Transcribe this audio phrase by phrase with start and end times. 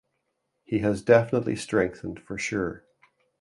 [0.63, 2.83] He has definitely strengthened for sure.